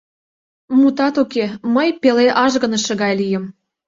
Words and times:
Мутат 0.79 1.15
уке, 1.23 1.45
мый 1.75 1.89
пеле 2.01 2.27
ажгыныше 2.43 2.93
гай 3.01 3.13
лийым. 3.21 3.45